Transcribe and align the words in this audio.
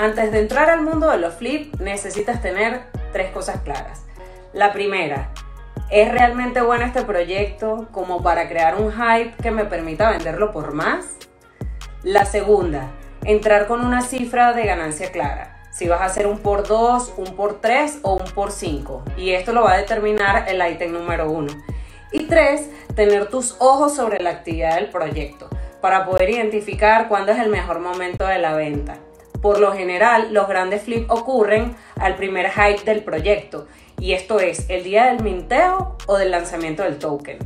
Antes 0.00 0.32
de 0.32 0.40
entrar 0.40 0.70
al 0.70 0.80
mundo 0.80 1.10
de 1.10 1.18
los 1.18 1.34
flip, 1.34 1.78
necesitas 1.78 2.40
tener 2.40 2.84
tres 3.12 3.32
cosas 3.32 3.60
claras. 3.60 4.00
La 4.54 4.72
primera, 4.72 5.28
¿es 5.90 6.10
realmente 6.10 6.62
bueno 6.62 6.86
este 6.86 7.02
proyecto 7.02 7.86
como 7.92 8.22
para 8.22 8.48
crear 8.48 8.80
un 8.80 8.90
hype 8.92 9.34
que 9.42 9.50
me 9.50 9.66
permita 9.66 10.08
venderlo 10.08 10.52
por 10.52 10.72
más? 10.72 11.04
La 12.02 12.24
segunda, 12.24 12.92
entrar 13.26 13.66
con 13.66 13.84
una 13.84 14.00
cifra 14.00 14.54
de 14.54 14.64
ganancia 14.64 15.12
clara. 15.12 15.60
Si 15.70 15.86
vas 15.86 16.00
a 16.00 16.06
hacer 16.06 16.26
un 16.26 16.38
por 16.38 16.66
2, 16.66 17.12
un 17.18 17.36
por 17.36 17.60
3 17.60 17.98
o 18.00 18.14
un 18.14 18.30
por 18.30 18.52
5. 18.52 19.04
Y 19.18 19.32
esto 19.32 19.52
lo 19.52 19.64
va 19.64 19.74
a 19.74 19.76
determinar 19.76 20.46
el 20.48 20.62
ítem 20.66 20.94
número 20.94 21.30
1. 21.30 21.52
Y 22.12 22.24
tres, 22.24 22.70
tener 22.94 23.26
tus 23.26 23.54
ojos 23.58 23.96
sobre 23.96 24.22
la 24.22 24.30
actividad 24.30 24.76
del 24.76 24.88
proyecto 24.88 25.50
para 25.82 26.06
poder 26.06 26.30
identificar 26.30 27.06
cuándo 27.06 27.32
es 27.32 27.38
el 27.38 27.50
mejor 27.50 27.80
momento 27.80 28.24
de 28.24 28.38
la 28.38 28.54
venta. 28.54 28.96
Por 29.40 29.58
lo 29.58 29.72
general, 29.72 30.32
los 30.32 30.48
grandes 30.48 30.82
flips 30.82 31.06
ocurren 31.08 31.74
al 31.96 32.16
primer 32.16 32.50
hype 32.50 32.84
del 32.84 33.02
proyecto 33.02 33.66
y 33.98 34.12
esto 34.12 34.40
es 34.40 34.68
el 34.68 34.84
día 34.84 35.06
del 35.06 35.22
minteo 35.22 35.96
o 36.06 36.16
del 36.16 36.30
lanzamiento 36.30 36.82
del 36.82 36.98
token. 36.98 37.38